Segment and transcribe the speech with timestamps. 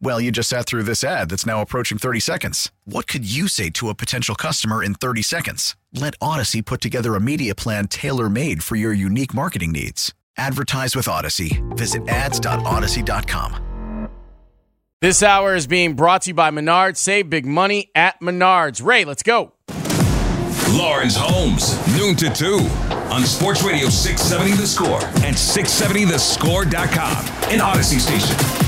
[0.00, 2.70] Well, you just sat through this ad that's now approaching 30 seconds.
[2.84, 5.76] What could you say to a potential customer in 30 seconds?
[5.92, 10.12] Let Audacy put together a media plan tailor made for your unique marketing needs.
[10.36, 11.62] Advertise with Audacy.
[11.76, 14.08] Visit ads.audacy.com.
[15.00, 16.96] This hour is being brought to you by Menards.
[16.96, 18.84] Save big money at Menards.
[18.84, 19.52] Ray, let's go.
[20.70, 22.56] Lawrence Holmes, noon to 2
[23.12, 27.52] on Sports Radio 670 The Score and 670thescore.com.
[27.52, 28.63] in Audacy station.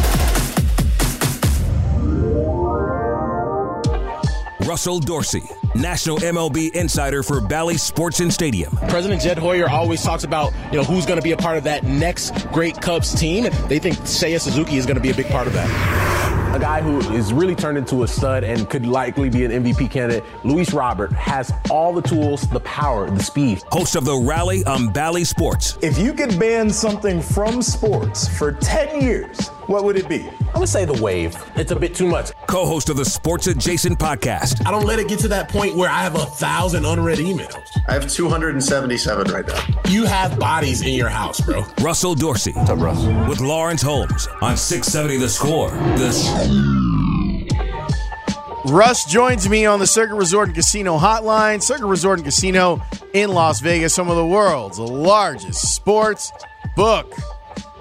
[4.76, 8.76] Russell Dorsey, national MLB insider for Bally Sports and Stadium.
[8.90, 11.64] President Jed Hoyer always talks about, you know, who's going to be a part of
[11.64, 13.44] that next great Cubs team.
[13.68, 16.54] They think Seiya Suzuki is going to be a big part of that.
[16.54, 19.90] A guy who is really turned into a stud and could likely be an MVP
[19.90, 23.62] candidate, Luis Robert, has all the tools, the power, the speed.
[23.72, 25.78] Host of the Rally on Bally Sports.
[25.80, 30.28] If you could ban something from sports for 10 years, what would it be?
[30.28, 31.36] I'm going to say the wave.
[31.56, 32.32] It's a bit too much.
[32.46, 34.66] Co host of the Sports Adjacent podcast.
[34.66, 37.62] I don't let it get to that point where I have a thousand unread emails.
[37.88, 39.60] I have 277 right now.
[39.88, 41.64] You have bodies in your house, bro.
[41.80, 42.52] Russell Dorsey.
[42.52, 43.28] What's up, Russ?
[43.28, 45.70] With Lawrence Holmes on 670 The Score.
[45.70, 47.26] The
[48.66, 51.62] Russ joins me on the Circa Resort and Casino hotline.
[51.62, 52.82] Circa Resort and Casino
[53.12, 56.32] in Las Vegas, some of the world's largest sports
[56.74, 57.12] book.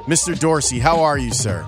[0.05, 0.39] Mr.
[0.39, 1.65] Dorsey, how are you, sir?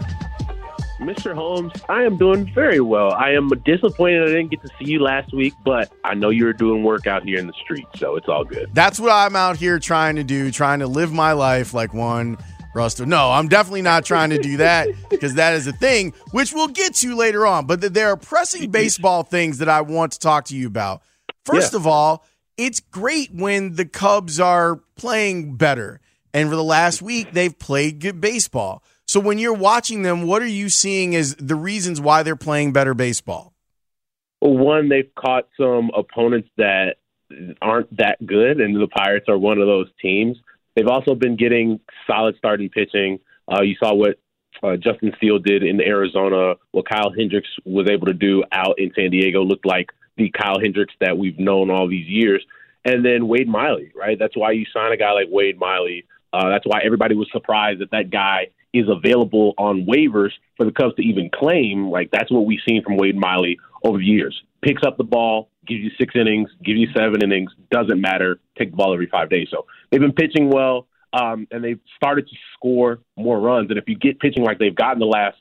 [1.08, 1.34] Mr.
[1.34, 3.14] Holmes, I am doing very well.
[3.14, 6.44] I am disappointed I didn't get to see you last week, but I know you
[6.44, 8.70] were doing work out here in the street, so it's all good.
[8.74, 12.38] That's what I'm out here trying to do, trying to live my life like one
[12.76, 13.06] Rusto.
[13.06, 16.68] No, I'm definitely not trying to do that because that is a thing, which we'll
[16.68, 17.68] get to later on.
[17.68, 21.04] But there are pressing baseball things that I want to talk to you about.
[21.46, 21.80] First yeah.
[21.80, 22.26] of all,
[22.58, 26.02] it's great when the Cubs are playing better.
[26.34, 28.84] And for the last week, they've played good baseball.
[29.08, 32.74] So when you're watching them, what are you seeing as the reasons why they're playing
[32.74, 33.54] better baseball?
[34.42, 36.98] Well, one, they've caught some opponents that
[37.62, 40.38] aren't that good, and the Pirates are one of those teams.
[40.76, 43.20] They've also been getting solid starting pitching.
[43.52, 44.20] Uh, you saw what
[44.62, 48.92] uh, Justin Steele did in Arizona, what Kyle Hendricks was able to do out in
[48.96, 52.46] San Diego looked like the Kyle Hendricks that we've known all these years.
[52.84, 54.18] And then Wade Miley, right?
[54.20, 56.06] That's why you sign a guy like Wade Miley.
[56.34, 58.48] Uh, that's why everybody was surprised that that guy
[58.80, 61.90] is available on waivers for the Cubs to even claim.
[61.90, 64.40] Like that's what we've seen from Wade Miley over the years.
[64.62, 68.40] Picks up the ball, gives you six innings, gives you seven innings, doesn't matter.
[68.58, 69.48] Take the ball every five days.
[69.52, 73.70] So they've been pitching well, um, and they've started to score more runs.
[73.70, 75.38] And if you get pitching like they've gotten the last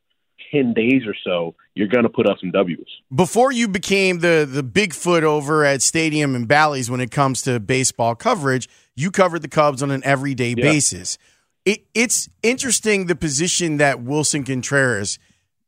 [0.52, 2.86] 10 days or so, you're going to put up some W's.
[3.14, 7.60] Before you became the, the Bigfoot over at Stadium and Bally's when it comes to
[7.60, 10.64] baseball coverage, you covered the Cubs on an everyday yeah.
[10.64, 11.18] basis.
[11.66, 15.18] It, it's interesting the position that Wilson Contreras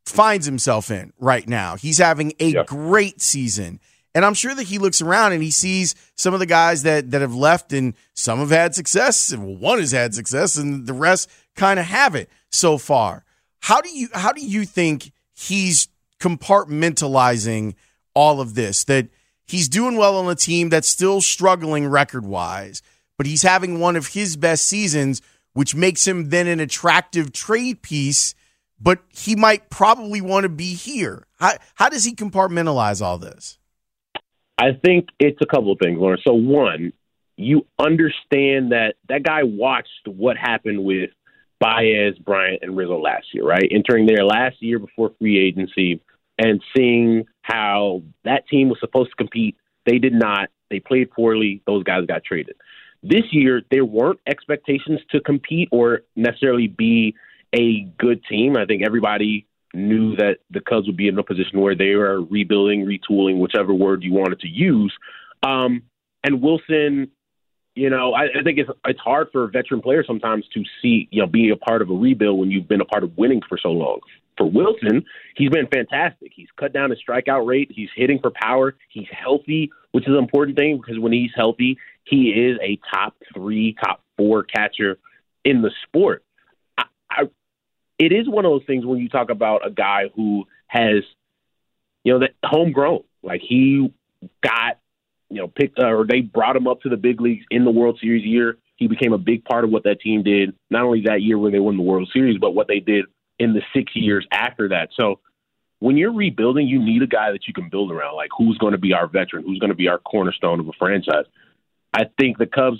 [0.05, 1.75] finds himself in right now.
[1.75, 2.63] He's having a yeah.
[2.63, 3.79] great season.
[4.15, 7.11] And I'm sure that he looks around and he sees some of the guys that,
[7.11, 9.35] that have left, and some have had success.
[9.35, 13.23] One has had success, and the rest kind of haven't so far.
[13.59, 15.89] How do you how do you think he's
[16.19, 17.75] compartmentalizing
[18.15, 18.83] all of this?
[18.85, 19.09] That
[19.45, 22.81] he's doing well on a team that's still struggling record wise,
[23.17, 25.21] but he's having one of his best seasons,
[25.53, 28.35] which makes him then an attractive trade piece.
[28.81, 31.27] But he might probably want to be here.
[31.37, 33.57] How, how does he compartmentalize all this?
[34.57, 36.19] I think it's a couple of things, Lauren.
[36.25, 36.93] So one,
[37.35, 41.09] you understand that that guy watched what happened with
[41.59, 43.67] Baez, Bryant, and Rizzo last year, right?
[43.69, 46.01] Entering their last year before free agency
[46.37, 49.57] and seeing how that team was supposed to compete.
[49.85, 50.49] They did not.
[50.69, 51.61] They played poorly.
[51.65, 52.55] Those guys got traded.
[53.01, 57.15] This year, there weren't expectations to compete or necessarily be
[57.53, 58.57] a good team.
[58.57, 62.21] I think everybody knew that the Cubs would be in a position where they were
[62.21, 64.93] rebuilding, retooling, whichever word you wanted to use.
[65.43, 65.83] Um,
[66.23, 67.11] and Wilson,
[67.75, 71.07] you know, I, I think it's it's hard for a veteran players sometimes to see,
[71.11, 73.41] you know, being a part of a rebuild when you've been a part of winning
[73.47, 73.99] for so long.
[74.37, 75.03] For Wilson,
[75.35, 76.31] he's been fantastic.
[76.33, 77.71] He's cut down his strikeout rate.
[77.73, 78.75] He's hitting for power.
[78.89, 81.77] He's healthy, which is an important thing because when he's healthy,
[82.09, 84.97] he is a top three, top four catcher
[85.43, 86.23] in the sport.
[86.77, 87.23] I, I,
[87.97, 91.03] it is one of those things when you talk about a guy who has,
[92.03, 93.03] you know, that homegrown.
[93.21, 93.93] Like he
[94.41, 94.79] got
[95.29, 97.71] you know, picked uh, or they brought him up to the big leagues in the
[97.71, 98.57] World Series year.
[98.75, 101.51] He became a big part of what that team did, not only that year when
[101.51, 103.05] they won the World Series, but what they did
[103.37, 104.89] in the six years after that.
[104.99, 105.19] So
[105.79, 108.15] when you're rebuilding, you need a guy that you can build around.
[108.15, 109.43] Like who's going to be our veteran?
[109.45, 111.25] Who's going to be our cornerstone of a franchise?
[111.93, 112.79] I think the Cubs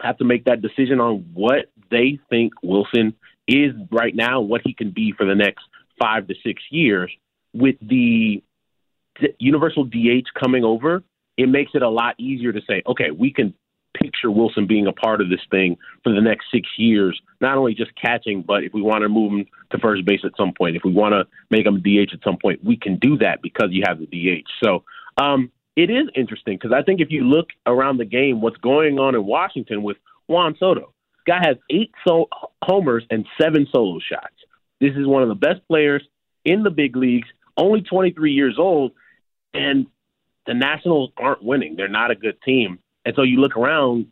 [0.00, 3.14] have to make that decision on what they think Wilson
[3.48, 5.64] is right now, what he can be for the next
[5.98, 7.10] five to six years.
[7.54, 8.42] With the
[9.38, 11.02] universal DH coming over,
[11.36, 13.54] it makes it a lot easier to say, okay, we can
[13.94, 17.74] picture Wilson being a part of this thing for the next six years, not only
[17.74, 20.76] just catching, but if we want to move him to first base at some point,
[20.76, 23.40] if we want to make him a DH at some point, we can do that
[23.42, 24.48] because you have the DH.
[24.62, 24.84] So
[25.16, 28.98] um, it is interesting because I think if you look around the game, what's going
[28.98, 30.94] on in Washington with Juan Soto,
[31.26, 32.28] guy has eight so-
[32.62, 34.34] homers and seven solo shots.
[34.80, 36.02] This is one of the best players
[36.44, 38.92] in the big leagues, only 23 years old,
[39.52, 39.86] and
[40.46, 41.76] the Nationals aren't winning.
[41.76, 42.78] They're not a good team.
[43.04, 44.06] And so you look around,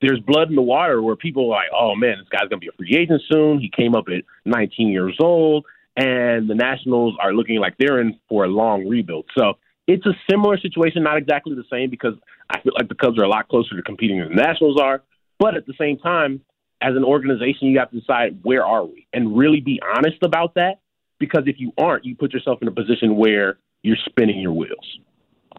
[0.00, 2.64] there's blood in the water where people are like, oh man, this guy's going to
[2.64, 3.60] be a free agent soon.
[3.60, 5.64] He came up at 19 years old,
[5.96, 9.26] and the Nationals are looking like they're in for a long rebuild.
[9.36, 9.58] So
[9.88, 12.12] it's a similar situation, not exactly the same because
[12.50, 15.02] I feel like the Cubs are a lot closer to competing than the Nationals are.
[15.38, 16.42] But at the same time,
[16.82, 20.54] as an organization, you have to decide where are we and really be honest about
[20.54, 20.80] that.
[21.18, 24.98] Because if you aren't, you put yourself in a position where you're spinning your wheels.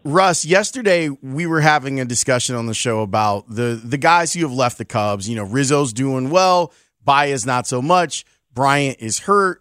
[0.04, 4.40] Russ, yesterday we were having a discussion on the show about the the guys who
[4.40, 5.28] have left the Cubs.
[5.28, 6.72] You know, Rizzo's doing well,
[7.04, 8.24] Baez not so much,
[8.54, 9.60] Bryant is hurt.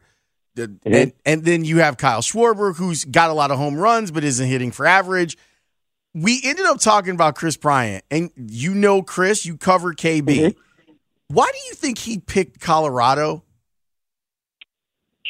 [0.67, 0.94] Mm-hmm.
[0.94, 4.23] And, and then you have Kyle Schwarber, who's got a lot of home runs but
[4.23, 5.38] isn't hitting for average.
[6.13, 10.23] We ended up talking about Kris Bryant, and you know Kris, you cover KB.
[10.23, 10.59] Mm-hmm.
[11.27, 13.44] Why do you think he picked Colorado?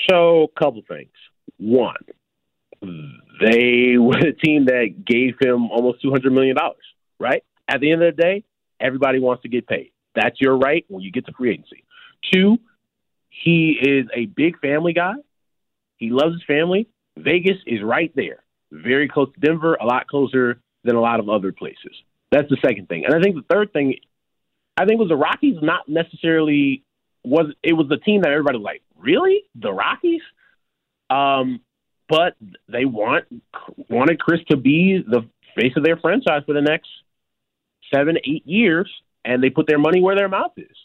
[0.10, 1.12] So, a couple things.
[1.58, 1.98] One,
[2.82, 6.78] they were the team that gave him almost two hundred million dollars.
[7.20, 8.44] Right at the end of the day,
[8.80, 9.92] everybody wants to get paid.
[10.16, 11.84] That's your right when you get to free agency.
[12.34, 12.58] Two,
[13.30, 15.14] he is a big family guy.
[15.98, 16.88] He loves his family.
[17.18, 21.30] Vegas is right there, very close to Denver, a lot closer than a lot of
[21.30, 21.92] other places.
[22.32, 23.06] That's the second thing.
[23.06, 23.96] And I think the third thing,
[24.78, 26.84] I think was the Rockies not necessarily
[27.24, 29.44] was it was the team that everybody was like, really?
[29.56, 30.22] The Rockies?
[31.10, 31.62] Um,
[32.08, 32.36] but
[32.68, 33.26] they want
[33.90, 36.88] wanted Kris to be the face of their franchise for the next
[37.94, 38.90] seven, eight years,
[39.26, 40.76] and they put their money where their mouth is.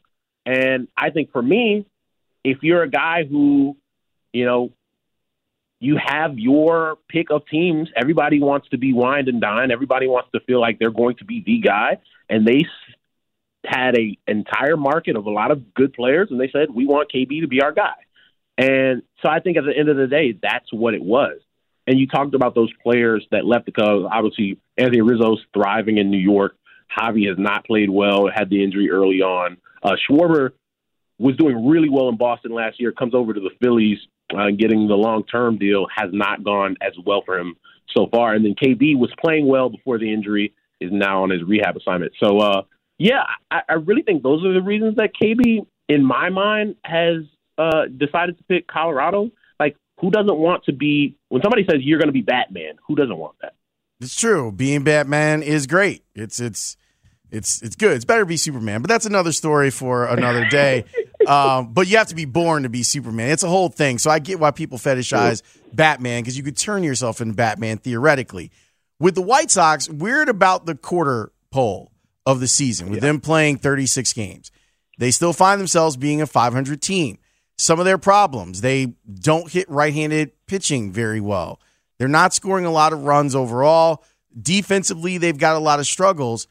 [0.46, 1.86] And I think for me,
[2.44, 3.76] if you're a guy who,
[4.32, 4.70] you know,
[5.80, 9.70] you have your pick of teams, everybody wants to be wined and dine.
[9.70, 11.98] Everybody wants to feel like they're going to be the guy,
[12.28, 12.62] and they
[13.66, 17.10] had a entire market of a lot of good players, and they said we want
[17.12, 17.94] KB to be our guy.
[18.56, 21.40] And so I think at the end of the day, that's what it was.
[21.86, 24.06] And you talked about those players that left the Cubs.
[24.10, 26.56] Obviously, Anthony Rizzo's thriving in New York.
[26.96, 29.56] Javy has not played well, had the injury early on.
[29.82, 30.52] Uh, Schwarber
[31.18, 33.98] was doing really well in Boston last year, comes over to the Phillies,
[34.36, 37.56] uh, getting the long term deal, has not gone as well for him
[37.96, 38.34] so far.
[38.34, 42.12] And then KB was playing well before the injury, is now on his rehab assignment.
[42.22, 42.62] So, uh,
[42.98, 47.22] yeah, I, I really think those are the reasons that KB, in my mind, has
[47.58, 49.30] uh, decided to pick Colorado,
[49.60, 52.74] like who doesn't want to be when somebody says you're going to be Batman?
[52.86, 53.54] Who doesn't want that?
[54.00, 54.50] It's true.
[54.52, 56.04] Being Batman is great.
[56.14, 56.76] It's it's
[57.30, 57.92] it's it's good.
[57.92, 60.84] It's better to be Superman, but that's another story for another day.
[61.26, 63.30] um, but you have to be born to be Superman.
[63.30, 63.98] It's a whole thing.
[63.98, 68.50] So I get why people fetishize Batman because you could turn yourself into Batman theoretically.
[69.00, 71.90] With the White Sox, we're at about the quarter pole
[72.26, 73.08] of the season with yeah.
[73.08, 74.50] them playing 36 games.
[74.98, 77.18] They still find themselves being a 500 team
[77.56, 78.60] some of their problems.
[78.60, 81.60] They don't hit right handed pitching very well.
[81.98, 84.02] They're not scoring a lot of runs overall.
[84.40, 86.48] Defensively, they've got a lot of struggles.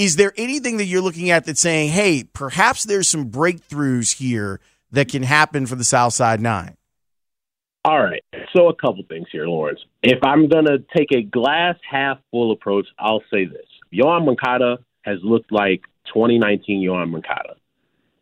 [0.00, 4.58] Is there anything that you're looking at that's saying, hey, perhaps there's some breakthroughs here
[4.92, 6.78] that can happen for the South Side Nine?
[7.84, 8.24] All right.
[8.56, 9.80] So, a couple things here, Lawrence.
[10.02, 14.78] If I'm going to take a glass half full approach, I'll say this Yoan Moncada
[15.02, 15.82] has looked like
[16.14, 17.56] 2019 Yoan Moncada.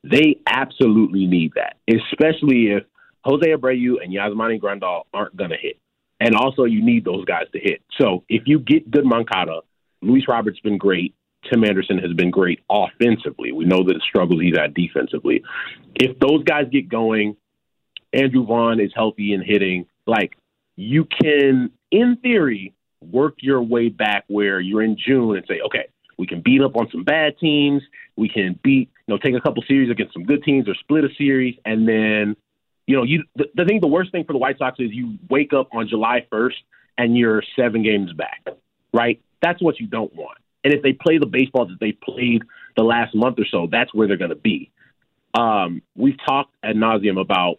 [0.02, 2.82] They absolutely need that, especially if
[3.22, 5.78] Jose Abreu and Yasmani Grandal aren't going to hit.
[6.18, 7.82] And also, you need those guys to hit.
[8.00, 9.60] So if you get good Moncada,
[10.02, 11.14] Luis Roberts been great.
[11.50, 13.52] Tim Anderson has been great offensively.
[13.52, 15.42] We know the struggles he's had defensively.
[15.94, 17.36] If those guys get going,
[18.12, 20.36] Andrew Vaughn is healthy and hitting, like
[20.76, 25.88] you can, in theory, work your way back where you're in June and say, okay,
[26.18, 27.82] we can beat up on some bad teams.
[28.16, 31.04] We can beat, you know, take a couple series against some good teams or split
[31.04, 31.56] a series.
[31.64, 32.36] And then,
[32.86, 35.18] you know, you the, the thing, the worst thing for the White Sox is you
[35.30, 36.54] wake up on July 1st
[36.96, 38.44] and you're seven games back,
[38.92, 39.20] right?
[39.40, 40.38] That's what you don't want.
[40.64, 42.42] And if they play the baseball that they played
[42.76, 44.70] the last month or so, that's where they're going to be.
[45.34, 47.56] Um, we've talked ad nauseum about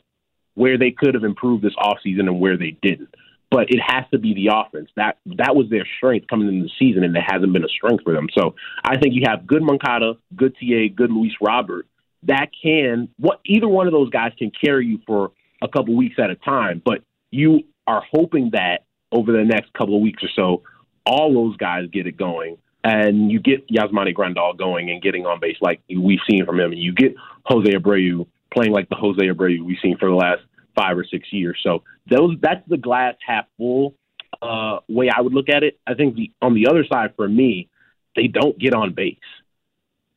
[0.56, 3.14] where they could have improved this offseason and where they didn't
[3.52, 4.90] but it has to be the offense.
[4.96, 8.04] That that was their strength coming into the season, and it hasn't been a strength
[8.04, 8.28] for them.
[8.38, 11.88] So I think you have good Moncada, good TA, good Luis Robert.
[12.24, 16.16] That can what either one of those guys can carry you for a couple weeks
[16.20, 16.82] at a time.
[16.84, 20.64] But you are hoping that over the next couple of weeks or so,
[21.06, 25.40] all those guys get it going, and you get Yasmani Grandal going and getting on
[25.40, 29.22] base like we've seen from him, and you get Jose Abreu playing like the Jose
[29.22, 30.42] Abreu we've seen for the last
[30.76, 31.60] five or six years.
[31.64, 33.96] So those that's the glass half full
[34.42, 35.80] uh, way I would look at it.
[35.86, 37.70] I think the on the other side for me,
[38.16, 39.18] they don't get on base.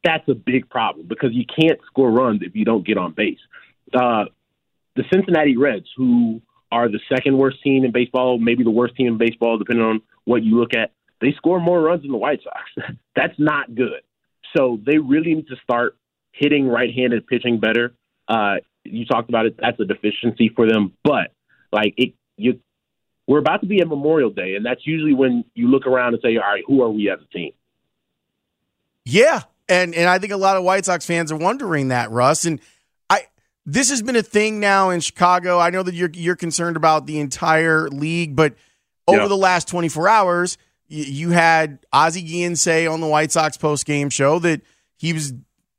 [0.04, 3.38] That's a big problem because you can't score runs if you don't get on base.
[3.94, 4.24] Uh,
[4.96, 9.06] the Cincinnati Reds, who are the second worst team in baseball, maybe the worst team
[9.06, 12.40] in baseball, depending on what you look at, they score more runs than the White
[12.42, 12.90] Sox.
[13.16, 14.02] That's not good.
[14.56, 15.96] So they really need to start
[16.32, 17.94] hitting right-handed pitching better.
[18.28, 19.56] Uh, you talked about it.
[19.58, 20.92] That's a deficiency for them.
[21.04, 21.32] But
[21.72, 22.60] like it, you,
[23.26, 26.22] we're about to be at Memorial Day, and that's usually when you look around and
[26.22, 27.52] say, "All right, who are we as a team?"
[29.04, 32.44] Yeah, and and I think a lot of White Sox fans are wondering that, Russ.
[32.44, 32.60] And
[33.08, 33.26] I,
[33.64, 35.58] this has been a thing now in Chicago.
[35.58, 38.54] I know that you're you're concerned about the entire league, but
[39.06, 39.28] over yeah.
[39.28, 40.58] the last 24 hours,
[40.92, 44.60] you, had Ozzie Guillen say on the White Sox post game show that
[44.96, 45.32] he was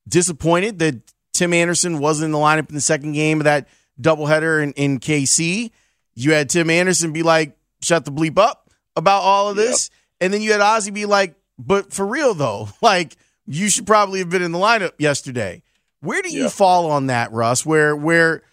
[0.08, 0.96] disappointed that
[1.34, 3.68] Tim Anderson wasn't in the lineup in the second game of that
[4.02, 5.72] doubleheader in, in KC.
[6.16, 9.90] You had Tim Anderson be like, shut the bleep up about all of this.
[9.92, 10.00] Yep.
[10.22, 13.16] And then you had Ozzie be like, but for real though, like
[13.46, 15.64] you should probably have been in the lineup yesterday.
[16.00, 17.66] Where do you fall on that, Russ?
[17.66, 18.44] Where, where,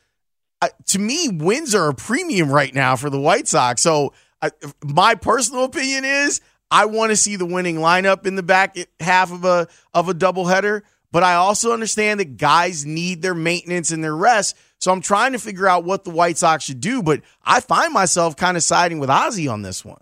[0.63, 3.83] uh, to me, wins are a premium right now for the White Sox.
[3.83, 4.51] So, uh,
[4.85, 9.33] my personal opinion is I want to see the winning lineup in the back half
[9.33, 10.83] of a of a doubleheader.
[11.13, 14.57] But I also understand that guys need their maintenance and their rest.
[14.79, 17.03] So I'm trying to figure out what the White Sox should do.
[17.03, 20.01] But I find myself kind of siding with Ozzie on this one.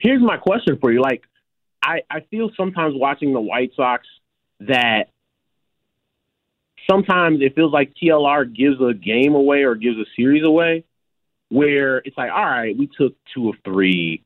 [0.00, 1.00] Here's my question for you.
[1.00, 1.22] Like,
[1.80, 4.04] I, I feel sometimes watching the White Sox
[4.60, 5.10] that
[6.90, 10.84] sometimes it feels like TLR gives a game away or gives a series away
[11.48, 14.22] where it's like, all right, we took two of three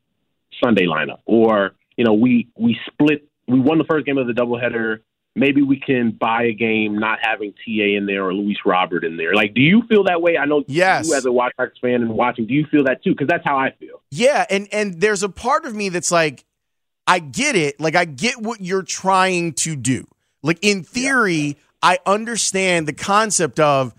[0.62, 4.33] Sunday lineup, or you know, we we split, we won the first game of the
[4.33, 5.00] doubleheader
[5.35, 9.17] maybe we can buy a game not having TA in there or Luis Robert in
[9.17, 9.35] there.
[9.35, 10.37] Like, do you feel that way?
[10.37, 11.09] I know yes.
[11.09, 13.11] you as a White Sox fan and watching, do you feel that too?
[13.11, 14.03] Because that's how I feel.
[14.11, 16.45] Yeah, and and there's a part of me that's like,
[17.07, 17.81] I get it.
[17.81, 20.07] Like, I get what you're trying to do.
[20.43, 21.55] Like in theory, yeah.
[21.83, 23.95] I understand the concept of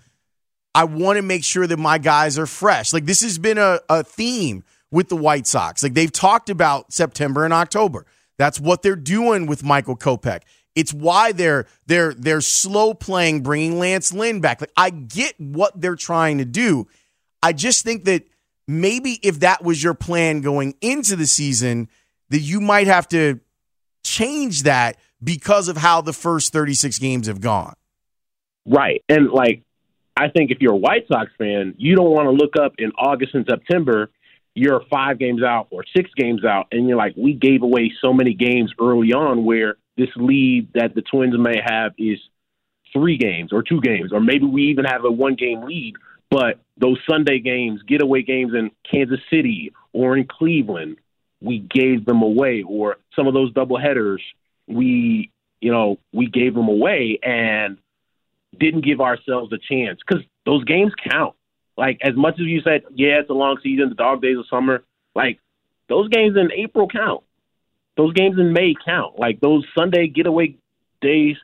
[0.74, 2.92] I want to make sure that my guys are fresh.
[2.92, 5.82] Like this has been a, a theme with the White Sox.
[5.82, 8.06] Like they've talked about September and October.
[8.38, 10.42] That's what they're doing with Michael Kopech.
[10.74, 14.60] It's why they're they're they're slow playing, bringing Lance Lynn back.
[14.60, 16.88] Like I get what they're trying to do.
[17.42, 18.24] I just think that
[18.66, 21.88] maybe if that was your plan going into the season,
[22.30, 23.40] that you might have to
[24.02, 27.74] change that because of how the first 36 games have gone.
[28.64, 29.02] Right.
[29.08, 29.62] And like
[30.16, 32.92] I think if you're a White Sox fan, you don't want to look up in
[32.92, 34.10] August and September,
[34.54, 38.12] you're five games out or six games out, and you're like, we gave away so
[38.12, 42.18] many games early on where this lead that the Twins may have is
[42.92, 45.94] three games or two games, or maybe we even have a one game lead.
[46.30, 50.96] But those Sunday games, getaway games in Kansas City or in Cleveland,
[51.40, 52.64] we gave them away.
[52.66, 54.22] Or some of those double headers,
[54.66, 57.78] we, you know, we gave them away and
[58.58, 61.34] didn't give ourselves a chance because those games count.
[61.76, 64.46] Like as much as you said, yeah, it's a long season, the dog days of
[64.48, 64.84] summer.
[65.14, 65.40] Like
[65.88, 67.22] those games in April count
[67.96, 69.18] those games in May count.
[69.18, 70.56] Like those Sunday getaway
[71.00, 71.36] days,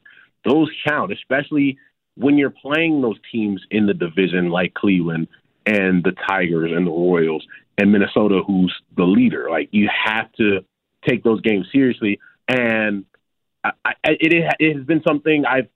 [0.44, 1.78] those count, especially
[2.16, 5.28] when you're playing those teams in the division like Cleveland
[5.66, 7.46] and the Tigers and the Royals
[7.76, 9.50] and Minnesota, who's the leader.
[9.50, 10.64] Like you have to
[11.06, 13.04] take those games seriously, and
[13.62, 15.68] I, I, it, it has been something I've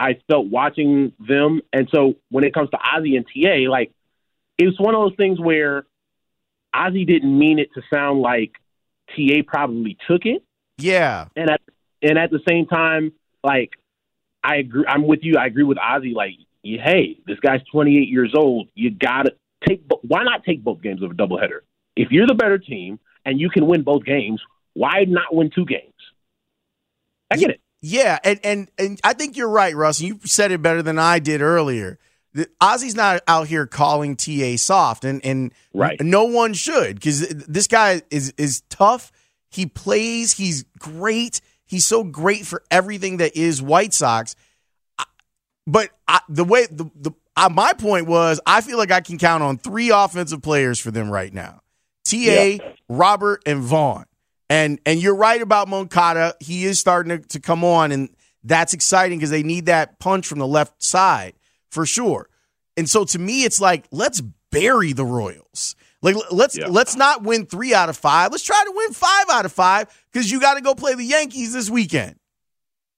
[0.00, 1.60] I felt watching them.
[1.74, 3.92] And so when it comes to Ozzie and TA, like
[4.56, 5.84] it was one of those things where
[6.72, 8.52] Ozzie didn't mean it to sound like
[9.14, 10.42] TA probably took it.
[10.78, 11.26] Yeah.
[11.36, 11.60] And at
[12.00, 13.12] and at the same time,
[13.44, 13.72] like
[14.42, 15.36] I agree, I'm with you.
[15.36, 16.14] I agree with Ozzie.
[16.14, 18.68] Like, hey, this guy's 28 years old.
[18.74, 19.34] You gotta
[19.68, 19.84] take.
[20.00, 21.60] Why not take both games of a doubleheader?
[21.94, 24.40] If you're the better team and you can win both games,
[24.72, 25.92] why not win two games?
[27.30, 27.60] I get it.
[27.82, 30.00] Yeah, and and and I think you're right, Russ.
[30.00, 31.98] You said it better than I did earlier.
[32.32, 36.00] The, Ozzie's not out here calling TA soft, and and right.
[36.00, 39.10] no one should because this guy is is tough.
[39.50, 40.36] He plays.
[40.36, 41.40] He's great.
[41.64, 44.36] He's so great for everything that is White Sox.
[45.66, 49.16] But I, the way the the uh, my point was, I feel like I can
[49.16, 51.62] count on three offensive players for them right now:
[52.04, 52.58] Ta.
[52.88, 54.04] Robert, and Vaughn.
[54.50, 56.34] And and you're right about Moncada.
[56.40, 58.10] He is starting to, to come on, and
[58.42, 61.34] that's exciting because they need that punch from the left side
[61.70, 62.28] for sure.
[62.76, 65.76] And so to me, it's like let's bury the Royals.
[66.02, 66.66] Like let's yeah.
[66.66, 68.32] let's not win three out of five.
[68.32, 71.04] Let's try to win five out of five because you got to go play the
[71.04, 72.16] Yankees this weekend.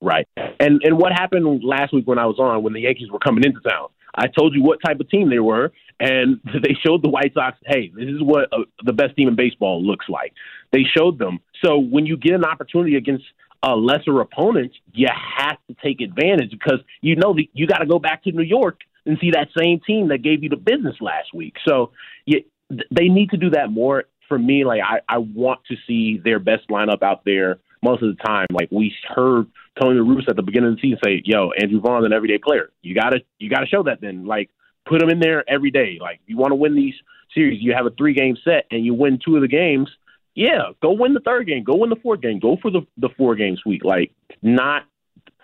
[0.00, 0.26] Right.
[0.36, 3.44] And and what happened last week when I was on when the Yankees were coming
[3.44, 3.88] into town?
[4.14, 7.56] I told you what type of team they were, and they showed the White Sox,
[7.64, 10.34] hey, this is what uh, the best team in baseball looks like.
[10.72, 11.38] They showed them.
[11.64, 13.24] So when you get an opportunity against
[13.62, 15.06] a lesser opponent, you
[15.38, 18.42] have to take advantage because you know that you got to go back to New
[18.42, 21.54] York and see that same team that gave you the business last week.
[21.66, 21.92] So
[22.26, 22.42] you,
[22.90, 24.04] they need to do that more.
[24.28, 28.16] For me, like I, I want to see their best lineup out there most of
[28.16, 28.46] the time.
[28.50, 29.46] Like we heard
[29.78, 32.70] Tony La at the beginning of the season say, "Yo, Andrew Vaughn's an everyday player.
[32.80, 34.00] You gotta you gotta show that.
[34.00, 34.48] Then like
[34.86, 35.98] put them in there every day.
[36.00, 36.94] Like you want to win these
[37.34, 39.88] series, you have a three game set and you win two of the games
[40.34, 43.10] yeah, go win the third game, go win the fourth game, go for the the
[43.16, 43.84] four game sweep.
[43.84, 44.84] Like not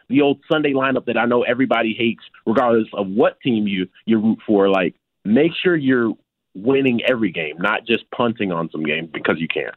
[0.08, 4.18] the old Sunday lineup that I know everybody hates, regardless of what team you you
[4.18, 4.68] root for.
[4.70, 6.14] Like make sure you're
[6.54, 9.74] winning every game, not just punting on some games because you can't.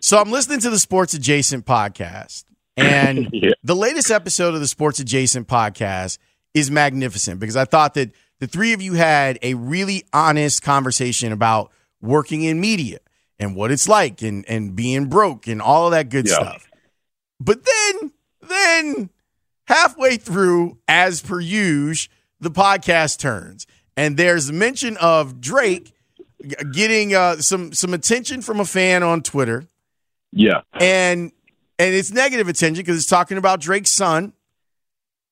[0.00, 2.44] So I'm listening to the Sports Adjacent podcast,
[2.76, 3.52] and yeah.
[3.62, 6.18] the latest episode of the Sports Adjacent podcast
[6.54, 11.32] is magnificent because I thought that the three of you had a really honest conversation
[11.32, 11.70] about
[12.02, 12.98] working in media
[13.38, 16.34] and what it's like and and being broke and all of that good yeah.
[16.34, 16.68] stuff.
[17.38, 18.12] But then
[18.42, 19.10] then
[19.66, 23.66] halfway through, as per usual, the podcast turns
[24.00, 25.92] and there's mention of Drake
[26.72, 29.66] getting uh, some some attention from a fan on Twitter.
[30.32, 31.32] Yeah, and
[31.78, 34.32] and it's negative attention because it's talking about Drake's son.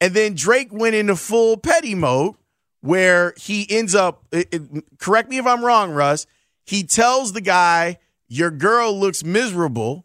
[0.01, 2.35] And then Drake went into full petty mode
[2.81, 4.25] where he ends up.
[4.33, 6.27] It, it, correct me if I'm wrong, Russ
[6.69, 10.05] he tells the guy, Your girl looks miserable.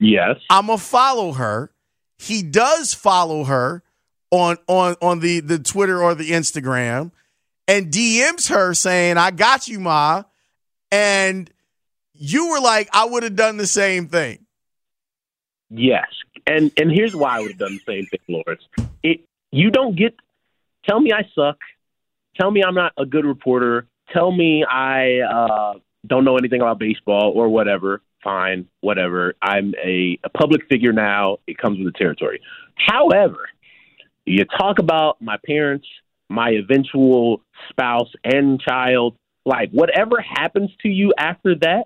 [0.00, 0.38] Yes.
[0.50, 1.70] I'm going to follow her.
[2.18, 3.84] He does follow her
[4.32, 7.12] on on on the the Twitter or the Instagram
[7.68, 10.24] and DMs her saying, "I got you, ma."
[10.90, 11.50] And
[12.12, 14.44] you were like, "I would have done the same thing."
[15.70, 16.06] Yes.
[16.46, 18.62] And and here's why I would have done the same thing, Lawrence.
[19.02, 19.20] It
[19.52, 20.14] you don't get
[20.84, 21.56] tell me I suck.
[22.38, 23.86] Tell me I'm not a good reporter.
[24.12, 29.34] Tell me I uh don't know anything about baseball or whatever, fine, whatever.
[29.42, 31.38] I'm a, a public figure now.
[31.46, 32.40] It comes with the territory.
[32.74, 33.48] However,
[34.24, 35.86] you talk about my parents,
[36.28, 41.84] my eventual spouse and child, like whatever happens to you after that,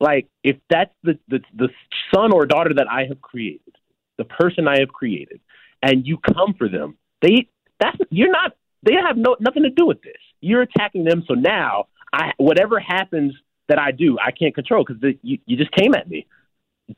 [0.00, 1.68] like if that's the, the the
[2.14, 3.74] son or daughter that I have created,
[4.18, 5.40] the person I have created,
[5.82, 7.48] and you come for them, they
[7.80, 10.16] that's you're not they have no nothing to do with this.
[10.40, 13.34] You're attacking them, so now I whatever happens
[13.68, 16.26] that I do, I can't control because you, you just came at me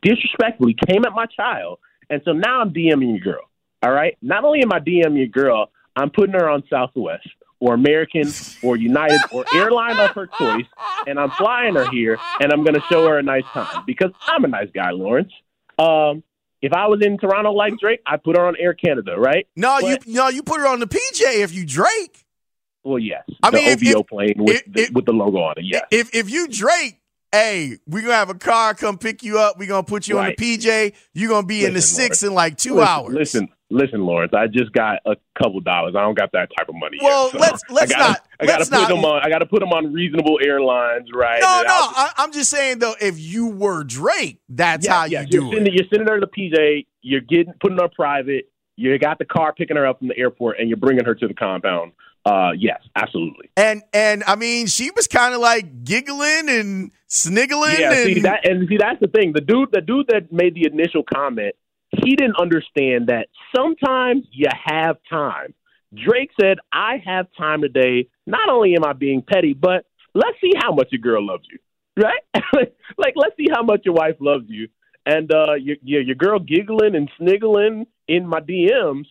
[0.02, 1.78] disrespectfully, came at my child,
[2.10, 3.50] and so now I'm DMing your girl.
[3.82, 4.16] All right.
[4.22, 7.28] Not only am I DMing your girl, I'm putting her on Southwest
[7.60, 10.66] or American or United or airline of her choice,
[11.06, 14.10] and I'm flying her here, and I'm going to show her a nice time because
[14.26, 15.32] I'm a nice guy, Lawrence.
[15.78, 16.22] Um,
[16.64, 19.46] if I was in Toronto like Drake, I put her on Air Canada, right?
[19.54, 22.24] No, but, you no, you put her on the PJ if you Drake.
[22.82, 23.22] Well, yes.
[23.42, 25.64] I the mean, OVO if, plane with if, the, with the logo on it.
[25.66, 25.84] Yes.
[25.90, 26.98] If if you Drake,
[27.32, 29.58] hey, we're gonna have a car come pick you up.
[29.58, 30.28] We're gonna put you right.
[30.28, 30.94] on the PJ.
[31.12, 33.14] You're gonna be listen, in the six in like two listen, hours.
[33.14, 34.32] Listen, listen, Lawrence.
[34.34, 35.94] I just got a couple dollars.
[35.96, 36.98] I don't got that type of money.
[37.02, 38.28] Well, yet, so let's let's I gotta, not.
[38.40, 39.22] I gotta let's put not, them on.
[39.22, 41.40] I gotta put them on reasonable airlines, right?
[41.40, 41.74] No, and no.
[41.74, 45.44] I, am just saying though, if you were Drake, that's yeah, how yeah, you do
[45.46, 45.72] you're it.
[45.72, 46.86] You're sending her to the PJ.
[47.02, 48.50] You're getting putting her private.
[48.76, 51.28] You got the car picking her up from the airport, and you're bringing her to
[51.28, 51.92] the compound
[52.24, 53.50] uh, yes, absolutely.
[53.56, 57.76] And and I mean, she was kind of like giggling and sniggling.
[57.78, 58.04] Yeah, and...
[58.04, 59.32] see that, and see that's the thing.
[59.34, 61.54] The dude, the dude that made the initial comment,
[62.02, 65.54] he didn't understand that sometimes you have time.
[65.94, 68.08] Drake said, "I have time today.
[68.26, 71.58] Not only am I being petty, but let's see how much your girl loves you,
[72.02, 72.22] right?
[72.98, 74.68] like, let's see how much your wife loves you."
[75.06, 79.06] And uh, your, your your girl giggling and sniggling in my DMs.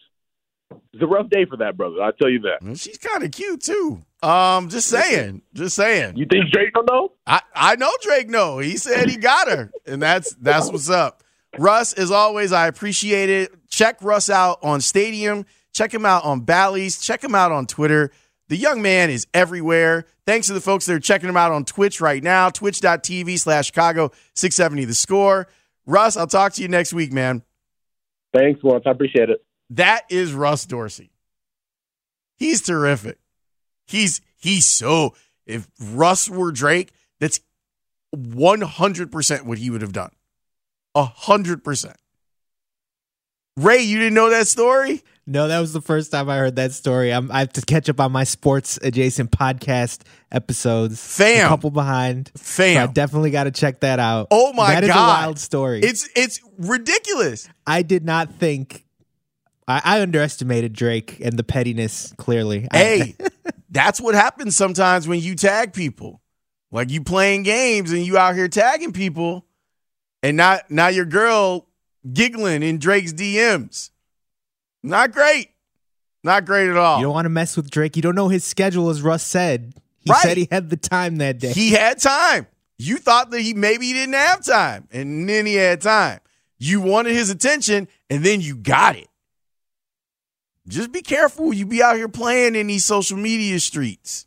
[0.91, 2.02] It's a rough day for that brother.
[2.02, 2.78] I tell you that.
[2.78, 4.02] She's kind of cute too.
[4.24, 6.17] Um, just saying, just saying.
[6.17, 7.12] You think Drake don't know?
[7.28, 8.58] I I know Drake know.
[8.58, 11.22] He said he got her, and that's that's what's up.
[11.57, 13.51] Russ, as always, I appreciate it.
[13.69, 15.45] Check Russ out on Stadium.
[15.73, 16.99] Check him out on Bally's.
[16.99, 18.11] Check him out on Twitter.
[18.49, 20.05] The young man is everywhere.
[20.25, 22.49] Thanks to the folks that are checking him out on Twitch right now.
[22.49, 25.47] Twitch.tv slash Chicago 670 the score.
[25.85, 27.43] Russ, I'll talk to you next week, man.
[28.33, 28.83] Thanks, once.
[28.85, 29.43] I appreciate it.
[29.71, 31.11] That is Russ Dorsey.
[32.37, 33.19] He's terrific.
[33.85, 37.39] He's he's so if Russ were Drake, that's
[38.15, 40.11] 100% what he would have done.
[40.95, 41.97] A hundred percent.
[43.58, 45.03] Ray, you didn't know that story?
[45.25, 47.13] No, that was the first time I heard that story.
[47.13, 50.01] I'm, I have to catch up on my sports adjacent podcast
[50.32, 51.01] episodes.
[51.15, 52.32] Fam, a couple behind.
[52.36, 54.27] Fam, so I definitely got to check that out.
[54.32, 55.79] Oh my that god, that is a wild story.
[55.82, 57.47] It's it's ridiculous.
[57.65, 58.86] I did not think.
[59.65, 62.13] I, I underestimated Drake and the pettiness.
[62.17, 63.15] Clearly, hey,
[63.69, 66.21] that's what happens sometimes when you tag people.
[66.71, 69.45] Like you playing games and you out here tagging people
[70.23, 71.67] and not now your girl
[72.12, 73.91] giggling in Drake's DMs.
[74.81, 75.49] Not great.
[76.23, 76.97] Not great at all.
[76.99, 77.95] You don't want to mess with Drake.
[77.95, 79.73] You don't know his schedule, as Russ said.
[79.99, 80.21] He right.
[80.21, 81.51] said he had the time that day.
[81.51, 82.47] He had time.
[82.77, 86.19] You thought that he maybe he didn't have time, and then he had time.
[86.57, 89.09] You wanted his attention, and then you got it.
[90.67, 91.53] Just be careful.
[91.53, 94.25] You be out here playing in these social media streets.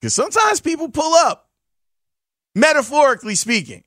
[0.00, 1.48] Because sometimes people pull up,
[2.54, 3.84] metaphorically speaking.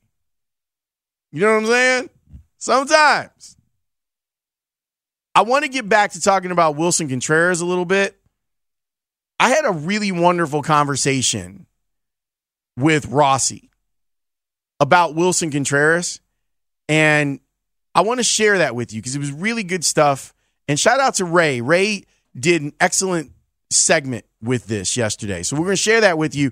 [1.32, 2.10] You know what I'm saying?
[2.58, 3.58] Sometimes.
[5.36, 8.18] I want to get back to talking about Wilson Contreras a little bit.
[9.40, 11.68] I had a really wonderful conversation
[12.76, 13.70] with Rossi
[14.80, 16.22] about Wilson Contreras.
[16.90, 17.40] And
[17.94, 20.34] I want to share that with you because it was really good stuff.
[20.68, 21.62] And shout out to Ray.
[21.62, 22.06] Ray
[22.38, 23.32] did an excellent
[23.70, 25.44] segment with this yesterday.
[25.44, 26.52] So we're going to share that with you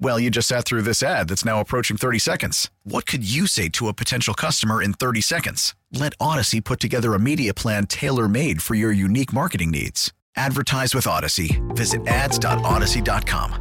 [0.00, 2.70] Well, you just sat through this ad that's now approaching 30 seconds.
[2.82, 5.74] What could you say to a potential customer in 30 seconds?
[5.92, 10.12] Let Audacy put together a media plan tailor made for your unique marketing needs.
[10.36, 11.60] Advertise with Audacy.
[11.76, 13.60] Visit ads.audacy.com.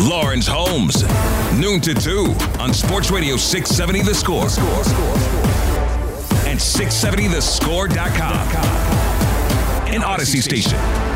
[0.00, 1.02] Lawrence Holmes,
[1.58, 4.48] noon to 2 on Sports Radio 670 The Score.
[4.50, 5.46] Score, score, score.
[6.46, 8.48] And 670thescore.com.
[9.88, 11.13] An Audacy station.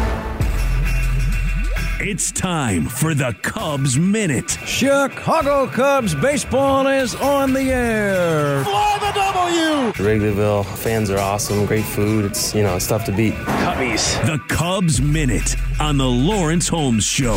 [2.01, 4.57] It's time for the Cubs Minute.
[4.65, 8.63] Chicago Cubs baseball is on the air.
[8.63, 9.93] Fly the W!
[9.95, 11.67] Wrigleyville fans are awesome.
[11.67, 12.25] Great food.
[12.25, 13.35] It's, you know, it's tough to beat.
[13.35, 14.25] Cubbies.
[14.27, 17.35] The Cubs Minute on the Lawrence Holmes Show.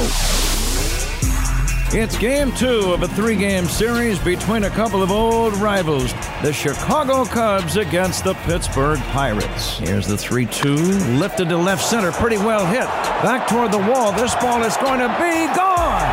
[1.93, 6.53] It's game two of a three game series between a couple of old rivals, the
[6.53, 9.77] Chicago Cubs against the Pittsburgh Pirates.
[9.77, 10.73] Here's the 3 2,
[11.19, 12.87] lifted to left center, pretty well hit.
[13.27, 16.07] Back toward the wall, this ball is going to be gone!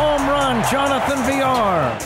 [0.00, 1.98] Home run, Jonathan Villar.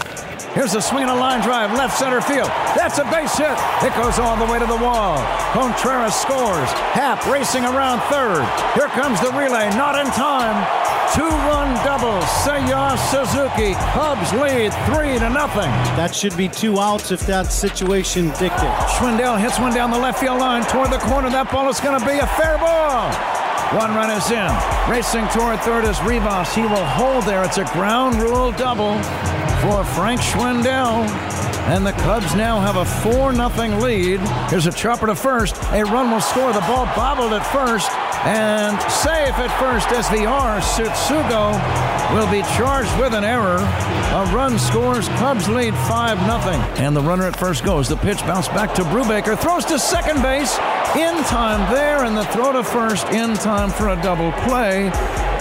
[0.52, 2.48] Here's a swing and a line drive, left center field.
[2.74, 3.56] That's a base hit.
[3.86, 5.16] It goes all the way to the wall.
[5.52, 6.68] Contreras scores.
[6.90, 8.42] Happ racing around third.
[8.74, 10.79] Here comes the relay, not in time.
[11.14, 12.20] Two-run double.
[12.22, 13.74] Seiya Suzuki.
[13.92, 15.70] Cubs lead three to nothing.
[15.98, 18.92] That should be two outs if that situation dictates.
[18.94, 21.28] Schwindel hits one down the left field line toward the corner.
[21.28, 23.10] That ball is going to be a fair ball.
[23.76, 24.50] One run is in.
[24.88, 26.54] Racing toward third is Rivas.
[26.54, 27.42] He will hold there.
[27.42, 28.94] It's a ground rule double
[29.60, 31.06] for Frank Schwindel.
[31.68, 34.20] And the Cubs now have a 4 0 lead.
[34.48, 35.54] Here's a chopper to first.
[35.72, 36.52] A run will score.
[36.52, 37.90] The ball bobbled at first.
[38.24, 39.88] And safe at first.
[39.92, 41.52] as SVR Tsutsugo
[42.14, 43.58] will be charged with an error.
[43.58, 45.08] A run scores.
[45.20, 46.54] Cubs lead 5 0.
[46.84, 47.88] And the runner at first goes.
[47.88, 49.38] The pitch bounced back to Brubaker.
[49.38, 50.58] Throws to second base.
[50.96, 52.04] In time there.
[52.04, 54.90] And the throw to first in time for a double play.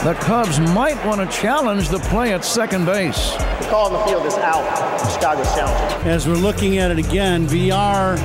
[0.03, 3.33] The Cubs might want to challenge the play at second base.
[3.69, 4.65] Call the field is out.
[5.13, 6.05] Chicago's challenge.
[6.05, 8.17] As we're looking at it again, VR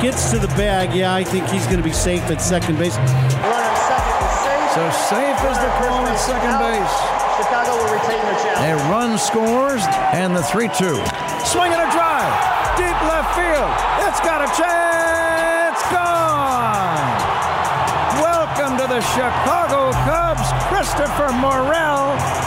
[0.00, 0.94] gets to the bag.
[0.94, 2.96] Yeah, I think he's going to be safe at second base.
[2.96, 4.70] Runner second is safe.
[4.72, 6.96] So safe is the call at second base.
[7.36, 8.80] Chicago will retain their challenge.
[8.80, 9.84] A run scores
[10.16, 10.72] and the 3 2.
[11.44, 12.32] Swing and a drive.
[12.80, 13.72] Deep left field.
[14.08, 15.80] It's got a chance.
[15.92, 17.12] Gone.
[18.24, 22.45] Welcome to the Chicago Cubs, Christopher Morel.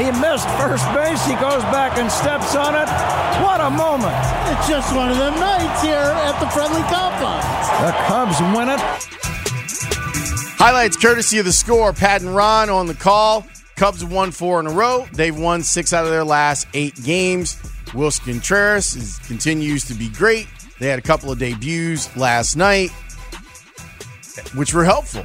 [0.00, 1.22] He missed first base.
[1.26, 2.88] He goes back and steps on it.
[3.44, 4.16] What a moment.
[4.48, 7.42] It's just one of them nights here at the friendly compound.
[7.84, 8.80] The Cubs win it.
[10.56, 11.92] Highlights courtesy of the score.
[11.92, 13.46] Pat and Ron on the call.
[13.76, 15.06] Cubs have won four in a row.
[15.12, 17.58] They've won six out of their last eight games.
[17.92, 20.46] Wilson Contreras is, continues to be great.
[20.78, 22.90] They had a couple of debuts last night,
[24.54, 25.24] which were helpful.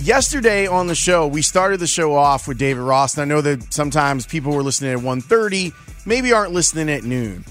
[0.00, 3.40] Yesterday on the show, we started the show off with David Ross, and I know
[3.40, 5.72] that sometimes people were listening at 1.30,
[6.06, 7.44] maybe aren't listening at noon.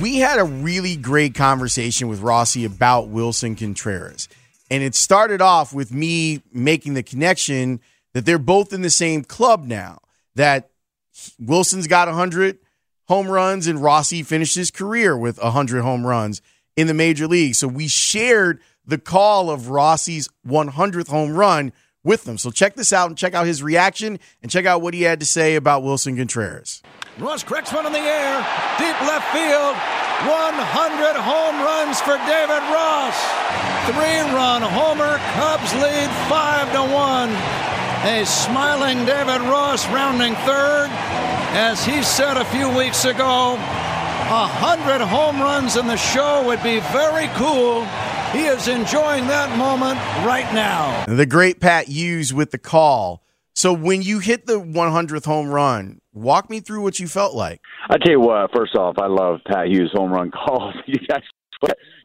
[0.00, 4.28] We had a really great conversation with Rossi about Wilson Contreras.
[4.68, 7.80] And it started off with me making the connection
[8.14, 10.00] that they're both in the same club now.
[10.34, 10.70] That
[11.38, 12.58] Wilson's got 100
[13.06, 16.42] home runs and Rossi finished his career with 100 home runs
[16.76, 17.54] in the major league.
[17.54, 21.72] So we shared the call of Rossi's 100th home run
[22.04, 22.38] with them.
[22.38, 25.20] So check this out and check out his reaction and check out what he had
[25.20, 26.82] to say about Wilson Contreras.
[27.18, 28.36] Ross one in the air,
[28.78, 29.76] deep left field.
[30.24, 33.16] 100 home runs for David Ross.
[33.86, 35.18] Three-run homer.
[35.34, 37.30] Cubs lead five to one.
[38.08, 40.88] A smiling David Ross rounding third,
[41.52, 43.54] as he said a few weeks ago.
[43.56, 47.86] A hundred home runs in the show would be very cool.
[48.36, 51.06] He is enjoying that moment right now.
[51.06, 53.22] The great Pat Hughes with the call.
[53.54, 57.62] So when you hit the 100th home run, walk me through what you felt like.
[57.88, 58.50] I tell you what.
[58.54, 60.74] First off, I love Pat Hughes home run calls.
[60.86, 61.22] you guys,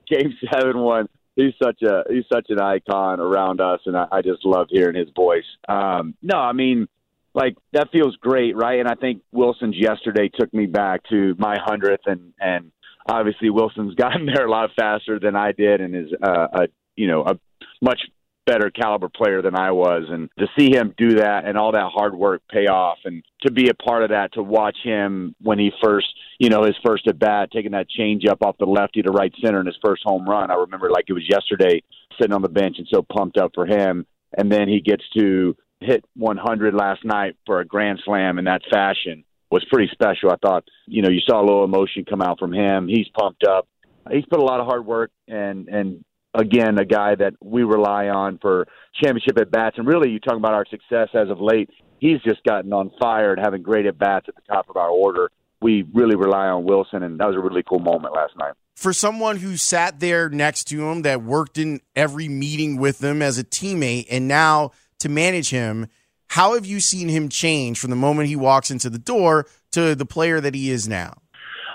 [0.09, 1.09] Game Seven one.
[1.35, 4.95] He's such a he's such an icon around us, and I, I just love hearing
[4.95, 5.43] his voice.
[5.67, 6.87] Um, no, I mean,
[7.33, 8.79] like that feels great, right?
[8.79, 12.71] And I think Wilson's yesterday took me back to my hundredth, and and
[13.07, 17.07] obviously Wilson's gotten there a lot faster than I did, and is uh, a you
[17.07, 17.39] know a
[17.81, 18.01] much
[18.45, 21.91] better caliber player than I was, and to see him do that and all that
[21.93, 25.59] hard work pay off, and to be a part of that, to watch him when
[25.59, 26.07] he first,
[26.39, 29.33] you know, his first at bat, taking that change up off the lefty to right
[29.43, 30.51] center in his first home run.
[30.51, 31.83] I remember like it was yesterday,
[32.19, 34.05] sitting on the bench and so pumped up for him,
[34.37, 38.61] and then he gets to hit 100 last night for a grand slam in that
[38.71, 40.31] fashion was pretty special.
[40.31, 42.87] I thought, you know, you saw a little emotion come out from him.
[42.87, 43.67] He's pumped up.
[44.09, 48.07] He's put a lot of hard work and and again, a guy that we rely
[48.07, 48.67] on for
[49.01, 49.77] championship at bats.
[49.77, 51.69] And really, you talk about our success as of late.
[51.99, 54.89] He's just gotten on fire and having great at bats at the top of our
[54.89, 55.29] order.
[55.61, 58.53] We really rely on Wilson, and that was a really cool moment last night.
[58.75, 63.21] For someone who sat there next to him, that worked in every meeting with him
[63.21, 65.87] as a teammate, and now to manage him,
[66.31, 69.95] how have you seen him change from the moment he walks into the door to
[69.95, 71.17] the player that he is now?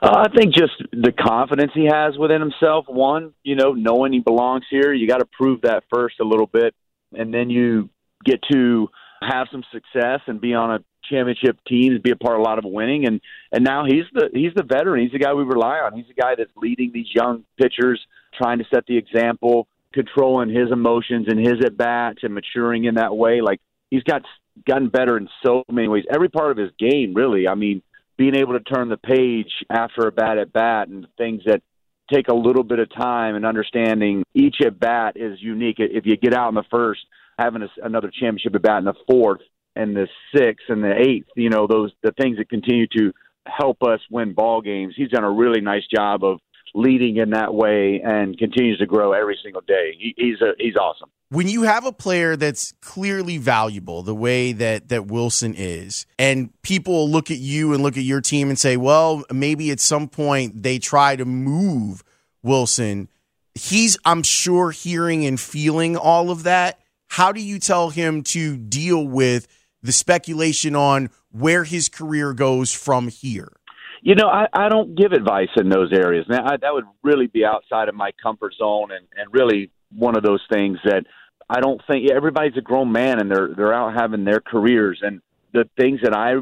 [0.03, 2.87] Uh, I think just the confidence he has within himself.
[2.89, 6.47] One, you know, knowing he belongs here, you got to prove that first a little
[6.47, 6.75] bit,
[7.13, 7.91] and then you
[8.25, 8.89] get to
[9.21, 10.79] have some success and be on a
[11.11, 13.07] championship team be a part of a lot of winning.
[13.07, 13.21] And
[13.53, 15.03] and now he's the he's the veteran.
[15.03, 15.95] He's the guy we rely on.
[15.95, 18.01] He's the guy that's leading these young pitchers,
[18.41, 22.95] trying to set the example, controlling his emotions and his at bats, and maturing in
[22.95, 23.43] that way.
[23.43, 24.23] Like he's got
[24.67, 26.05] gotten better in so many ways.
[26.13, 27.49] Every part of his game, really.
[27.49, 27.83] I mean
[28.17, 31.63] being able to turn the page after a bat at bat and things that
[32.13, 35.77] take a little bit of time and understanding each at bat is unique.
[35.79, 37.01] If you get out in the first,
[37.39, 39.41] having a, another championship at bat in the fourth
[39.75, 43.13] and the sixth and the eighth, you know, those the things that continue to
[43.47, 44.95] help us win ball games.
[44.97, 46.41] He's done a really nice job of
[46.77, 49.97] leading in that way and continues to grow every single day.
[49.99, 51.09] He, he's a, he's awesome.
[51.31, 56.51] When you have a player that's clearly valuable the way that that Wilson is and
[56.63, 60.09] people look at you and look at your team and say well maybe at some
[60.09, 62.05] point they try to move
[62.45, 63.09] Wilson
[63.57, 66.79] he's I'm sure hearing and feeling all of that.
[67.09, 69.49] How do you tell him to deal with
[69.83, 73.53] the speculation on where his career goes from here
[74.03, 76.27] You know, I, I don't give advice in those areas.
[76.29, 80.17] Man, I, that would really be outside of my comfort zone, and and really one
[80.17, 81.05] of those things that
[81.49, 85.21] I don't think everybody's a grown man and they're they're out having their careers, and
[85.53, 86.35] the things that I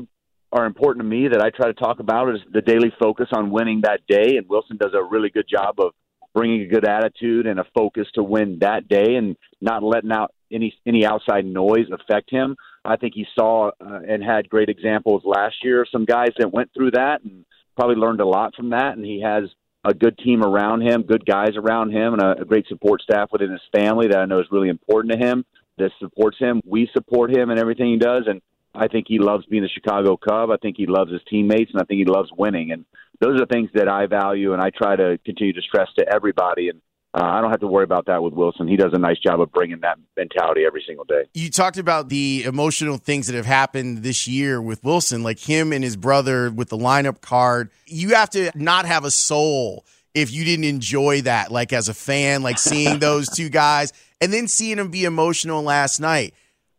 [0.52, 3.50] are important to me that I try to talk about is the daily focus on
[3.50, 4.36] winning that day.
[4.36, 5.92] And Wilson does a really good job of
[6.32, 10.32] bringing a good attitude and a focus to win that day, and not letting out
[10.50, 12.56] any any outside noise affect him.
[12.84, 16.52] I think he saw uh, and had great examples last year of some guys that
[16.52, 17.44] went through that and
[17.76, 18.96] probably learned a lot from that.
[18.96, 19.44] And he has
[19.84, 23.30] a good team around him, good guys around him, and a, a great support staff
[23.32, 25.44] within his family that I know is really important to him.
[25.78, 26.62] That supports him.
[26.64, 28.40] We support him and everything he does, and
[28.74, 30.50] I think he loves being a Chicago Cub.
[30.50, 32.70] I think he loves his teammates, and I think he loves winning.
[32.70, 32.84] And
[33.20, 36.06] those are the things that I value, and I try to continue to stress to
[36.12, 36.68] everybody.
[36.68, 36.80] And
[37.14, 38.68] uh, I don't have to worry about that with Willson.
[38.68, 41.22] He does a nice job of bringing that mentality every single day.
[41.32, 45.72] You talked about the emotional things that have happened this year with Willson, like him
[45.72, 47.70] and his brother with the lineup card.
[47.86, 51.94] You have to not have a soul if you didn't enjoy that, like as a
[51.94, 56.34] fan, like seeing those two guys and then seeing them be emotional last night.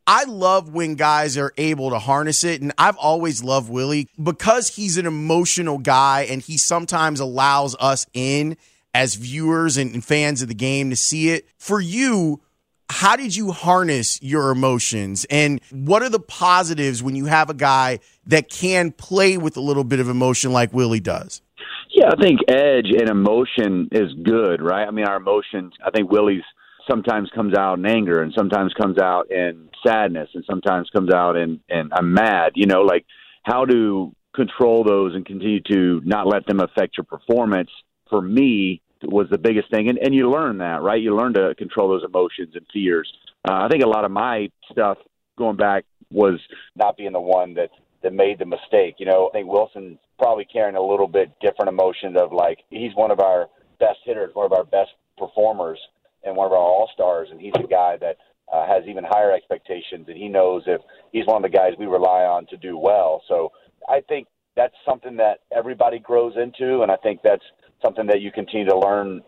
[0.08, 2.62] I love when guys are able to harness it.
[2.62, 8.06] And I've always loved Willie because he's an emotional guy and he sometimes allows us
[8.14, 8.58] in
[8.96, 11.46] as viewers and, fans of the game to see it.
[11.58, 12.42] For you,
[12.90, 17.54] how did you harness your emotions and what are the positives when you have a
[17.54, 21.42] guy that can play with a little bit of emotion like Willie does?
[21.94, 24.88] Yeah, I think edge and emotion is good, right?
[24.88, 26.44] I mean, our emotions, I think Willie's
[26.90, 31.36] sometimes comes out in anger and sometimes comes out in sadness and sometimes comes out
[31.36, 33.06] in, in I'm mad, you know, like
[33.44, 37.70] how to control those and continue to not let them affect your performance
[38.10, 39.90] for me was the biggest thing.
[39.90, 41.02] And, and you learn that, right?
[41.02, 43.12] You learn to control those emotions and fears.
[43.48, 44.98] Uh, I think a lot of my stuff
[45.38, 46.40] going back was
[46.76, 47.70] not being the one that,
[48.04, 48.96] that made the mistake.
[49.00, 52.96] You know, I think Willson's probably carrying a little bit different emotion of like, he's
[52.96, 53.48] one of our
[53.80, 55.80] best hitters, one of our best performers
[56.24, 58.18] and one of our all stars, and he's a guy that
[58.52, 60.82] uh, has even higher expectations, and he knows if
[61.12, 63.22] he's one of the guys we rely on to do well.
[63.28, 63.52] So
[63.88, 67.44] I think that's something that everybody grows into, and I think that's
[67.84, 69.22] something that you continue to learn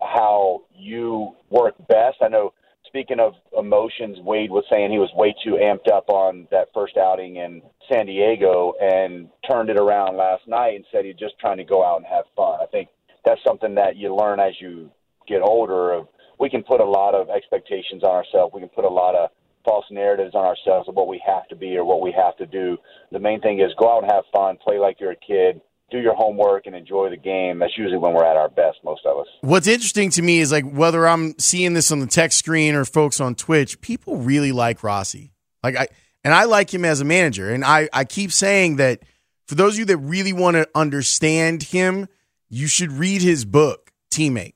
[0.00, 2.18] how you work best.
[2.22, 2.52] I know.
[2.86, 6.98] Speaking of emotions, Wade was saying he was way too amped up on that first
[6.98, 11.56] outing in San Diego and turned it around last night and said he's just trying
[11.56, 12.58] to go out and have fun.
[12.60, 12.90] I think
[13.24, 14.90] that's something that you learn as you
[15.26, 18.52] get older of we can put a lot of expectations on ourselves.
[18.52, 19.30] We can put a lot of
[19.64, 22.46] false narratives on ourselves of what we have to be or what we have to
[22.46, 22.76] do.
[23.12, 25.60] The main thing is go out and have fun, play like you're a kid,
[25.92, 27.60] do your homework and enjoy the game.
[27.60, 29.26] That's usually when we're at our best, most of us.
[29.42, 32.84] What's interesting to me is like whether I'm seeing this on the text screen or
[32.84, 35.30] folks on Twitch, people really like Rossy.
[35.62, 35.86] Like I
[36.24, 37.52] and I like him as a manager.
[37.52, 39.00] And I, I keep saying that
[39.46, 42.08] for those of you that really want to understand him,
[42.48, 44.54] you should read his book, Teammate.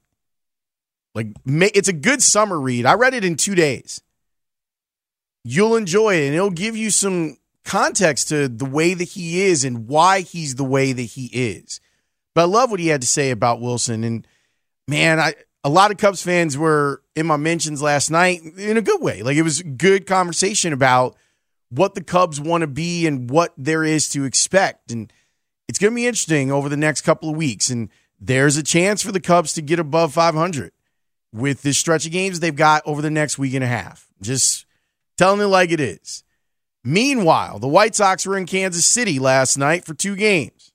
[1.14, 2.84] Like, it's a good summer read.
[2.86, 4.02] I read it in two days.
[5.44, 9.64] You'll enjoy it, and it'll give you some context to the way that he is
[9.64, 11.80] and why he's the way that he is.
[12.34, 14.04] But I love what he had to say about Willson.
[14.04, 14.26] And
[14.88, 18.82] man, I a lot of Cubs fans were in my mentions last night in a
[18.82, 19.22] good way.
[19.22, 21.16] Like it was good conversation about
[21.70, 24.92] what the Cubs want to be and what there is to expect.
[24.92, 25.12] And
[25.66, 27.68] it's going to be interesting over the next couple of weeks.
[27.68, 30.70] And there's a chance for the Cubs to get above 500
[31.32, 34.06] with this stretch of games they've got over the next week and a half.
[34.22, 34.66] Just
[35.16, 36.22] telling it like it is.
[36.86, 40.70] Meanwhile, the White Sox were in Kansas City last night for two games.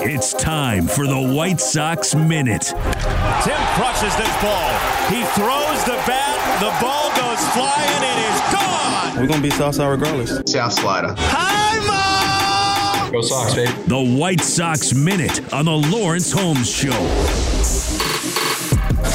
[0.00, 2.64] It's time for the White Sox Minute.
[2.64, 4.68] Tim crushes this ball.
[5.08, 6.60] He throws the bat.
[6.60, 8.02] The ball goes flying.
[8.04, 9.16] It is gone.
[9.16, 10.52] We're going to be south Southside regardless.
[10.52, 11.14] South slider.
[11.16, 13.10] Hi, Mom!
[13.10, 13.72] Go Sox, baby.
[13.86, 17.77] The White Sox Minute on the Lawrence Holmes Show.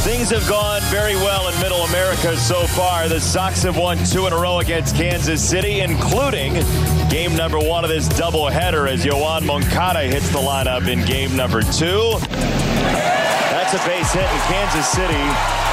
[0.03, 3.07] Things have gone very well in Middle America so far.
[3.07, 6.55] The Sox have won two in a row against Kansas City, including
[7.07, 11.61] game number one of this doubleheader as Yoan Moncada hits the lineup in game number
[11.61, 12.19] two.
[13.55, 15.23] That's a base hit, and Kansas City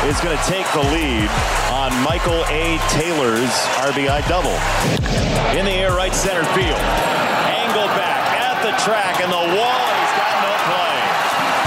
[0.07, 1.27] is going to take the lead
[1.75, 2.79] on Michael A.
[2.95, 3.51] Taylor's
[3.83, 4.55] RBI double.
[5.59, 6.79] In the air, right center field.
[7.51, 10.99] Engel back at the track, and the wall, he's got no play.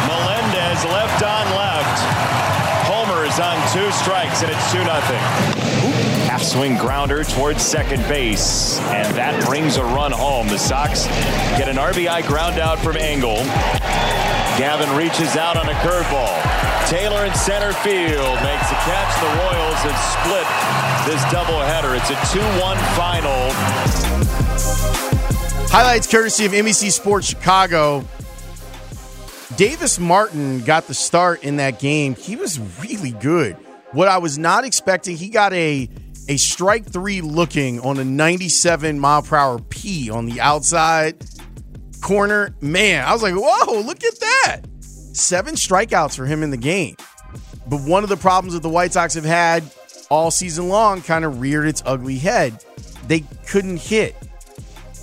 [0.07, 2.23] Melendez left on left
[3.39, 5.17] on two strikes, and it's 2 nothing.
[6.29, 10.47] Half swing grounder towards second base, and that brings a run home.
[10.47, 11.05] The Sox
[11.57, 13.37] get an RBI ground out from Engel.
[14.57, 16.35] Gavin reaches out on a curveball.
[16.89, 19.11] Taylor in center field makes a catch.
[19.17, 20.47] The Royals have split
[21.09, 21.97] this doubleheader.
[21.97, 23.49] It's a 2 1 final.
[25.69, 28.05] Highlights courtesy of NBC Sports Chicago.
[29.57, 32.15] Davis Martin got the start in that game.
[32.15, 33.55] He was really good.
[33.91, 35.89] What I was not expecting, he got a
[36.29, 41.23] a strike three looking on a 97 mile per hour P on the outside
[42.01, 42.55] corner.
[42.61, 44.61] Man, I was like, whoa, look at that.
[44.81, 46.95] Seven strikeouts for him in the game.
[47.67, 49.63] But one of the problems that the White Sox have had
[50.09, 52.63] all season long kind of reared its ugly head.
[53.07, 54.15] They couldn't hit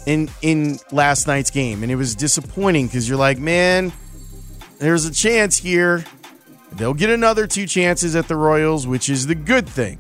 [0.07, 3.93] in in last night's game, and it was disappointing because you're like, man,
[4.81, 6.05] there's a chance here.
[6.73, 9.99] They'll get another two chances at the Royals, which is the good thing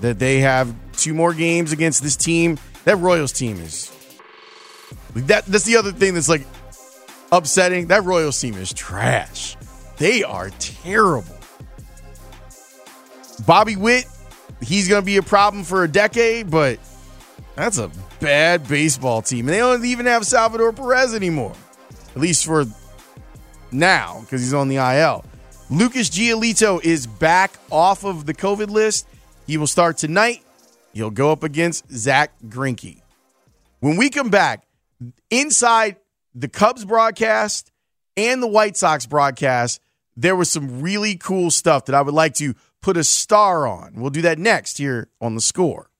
[0.00, 2.58] that they have two more games against this team.
[2.84, 3.92] That Royals team is
[5.14, 5.46] that.
[5.46, 6.46] That's the other thing that's like
[7.30, 7.86] upsetting.
[7.86, 9.56] That Royals team is trash.
[9.98, 11.34] They are terrible.
[13.46, 14.06] Bobby Witt,
[14.60, 16.80] he's going to be a problem for a decade, but
[17.54, 19.46] that's a bad baseball team.
[19.46, 21.54] And they don't even have Salvador Perez anymore,
[22.14, 22.66] at least for
[23.72, 25.24] now, because he's on the IL.
[25.70, 29.06] Lucas Giolito is back off of the COVID list.
[29.46, 30.42] He will start tonight.
[30.92, 33.00] He'll go up against Zack Greinke.
[33.80, 34.66] When we come back,
[35.30, 35.96] inside
[36.34, 37.70] the Cubs broadcast
[38.16, 39.80] and the White Sox broadcast,
[40.16, 43.94] there was some really cool stuff that I would like to put a star on.
[43.96, 45.90] We'll do that next here on the score.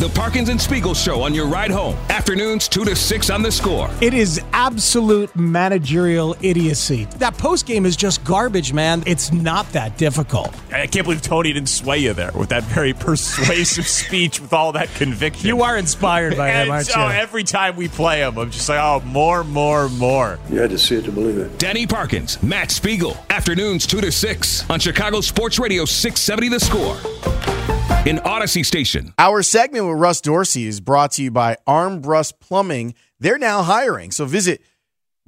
[0.00, 1.94] The Parkins and Spiegel Show on your ride home.
[2.08, 3.90] Afternoons 2 to 6 on the score.
[4.00, 7.04] It is absolute managerial idiocy.
[7.18, 9.02] That post game is just garbage, man.
[9.06, 10.54] It's not that difficult.
[10.72, 14.72] I can't believe Tony didn't sway you there with that very persuasive speech with all
[14.72, 15.46] that conviction.
[15.46, 17.12] You are inspired by him, aren't so you?
[17.12, 20.38] every time we play him, I'm just like, oh, more, more, more.
[20.48, 21.58] You had to see it to believe it.
[21.58, 23.18] Danny Parkins, Matt Spiegel.
[23.28, 27.79] Afternoons 2 to 6 on Chicago Sports Radio 670 The Score.
[28.06, 29.12] In Audacy Station.
[29.18, 32.94] Our segment with Russ Dorsey is brought to you by Armbrust Plumbing.
[33.18, 34.10] They're now hiring.
[34.10, 34.62] So visit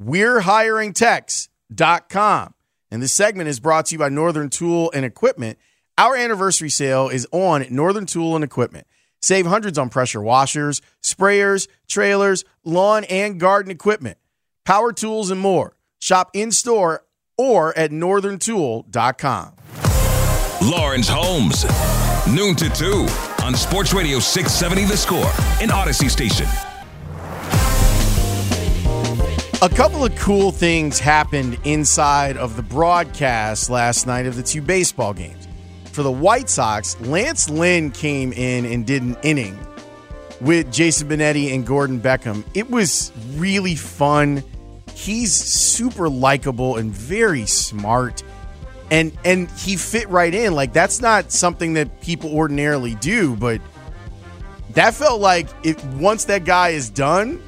[0.02, 2.54] we'rehiringtex.com.
[2.90, 5.58] And this segment is brought to you by Northern Tool and Equipment.
[5.98, 8.86] Our anniversary sale is on Northern Tool and Equipment.
[9.20, 14.16] Save hundreds on pressure washers, sprayers, trailers, lawn and garden equipment,
[14.64, 15.76] power tools, and more.
[16.00, 17.04] Shop in store
[17.36, 19.56] or at northerntool.com.
[20.70, 21.64] Lawrence Holmes,
[22.32, 23.08] noon to 2
[23.42, 25.26] on Sports Radio 670 The Score
[25.60, 26.46] in Audacy Station.
[29.60, 34.62] A couple of cool things happened inside of the broadcast last night of the two
[34.62, 35.48] baseball games.
[35.86, 39.58] For the White Sox, Lance Lynn came in and did an inning
[40.40, 42.44] with Jason Benetti and Gordon Beckham.
[42.54, 44.44] It was really fun.
[44.94, 48.22] He's super likable and very smart.
[48.93, 50.55] And and he fit right in.
[50.55, 53.59] Like that's not something that people ordinarily do, but
[54.74, 57.43] that felt like it once that guy is done,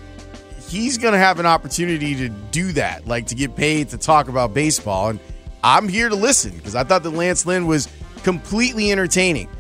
[0.69, 4.55] he's to have an opportunity to do that, like to get paid to talk about
[4.55, 5.11] baseball.
[5.11, 5.21] And
[5.63, 7.91] I'm here to listen because I thought that Lance Lynn was
[8.23, 9.51] completely entertaining.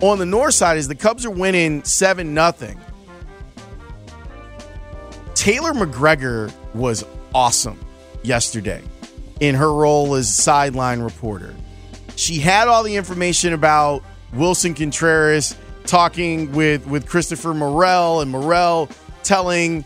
[0.00, 2.80] On the north side, is the Cubs are winning 7 nothing.
[5.36, 7.78] Taylor McGregor was awesome
[8.24, 8.82] yesterday
[9.40, 11.54] in her role as sideline reporter.
[12.16, 18.88] She had all the information about Willson Contreras talking with, with Christopher Morel and Morel
[19.22, 19.84] telling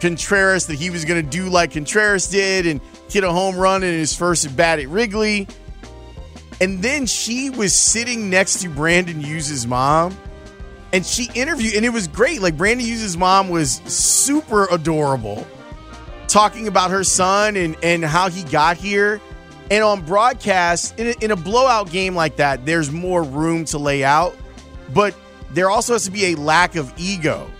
[0.00, 2.80] Contreras that he was going to do like Contreras did and
[3.10, 5.48] hit a home run in his first at bat at Wrigley.
[6.60, 10.16] And then she was sitting next to Brandon Hughes' mom
[10.92, 12.40] and she interviewed, and it was great.
[12.40, 15.46] Like Brandon Hughes' mom was super adorable,
[16.36, 19.22] talking about her son and, and how he got here.
[19.70, 23.78] And on broadcast, in a, in a blowout game like that, there's more room to
[23.78, 24.36] lay out,
[24.92, 25.14] but
[25.52, 27.50] there also has to be a lack of ego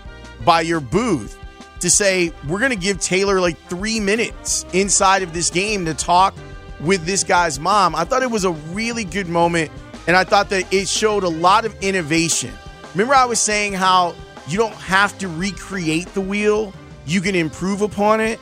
[0.45, 1.43] by your booth
[1.79, 5.95] to say, we're going to give Taylor like three minutes inside of this game to
[5.95, 6.35] talk
[6.79, 7.95] with this guy's mom.
[7.95, 9.71] I thought it was a really good moment,
[10.05, 12.53] and I thought that it showed a lot of innovation.
[12.91, 14.13] Remember, I was saying how
[14.47, 16.73] you don't have to recreate the wheel,
[17.07, 18.39] you can improve upon it.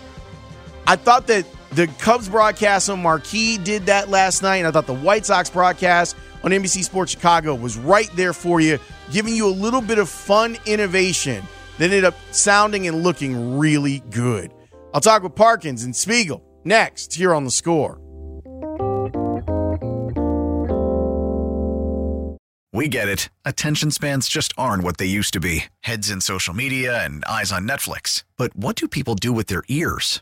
[0.88, 4.86] I thought that the Cubs broadcast on Marquee did that last night, and I thought
[4.86, 8.78] the White Sox broadcast on NBC Sports Chicago was right there for you,
[9.12, 11.44] giving you a little bit of fun innovation
[11.78, 14.54] that ended up sounding and looking really good.
[14.94, 18.00] I'll talk with Parkins and Spiegel next here on the score.
[22.72, 23.30] We get it.
[23.46, 27.52] Attention spans just aren't what they used to be heads in social media and eyes
[27.52, 28.24] on Netflix.
[28.38, 30.22] But what do people do with their ears?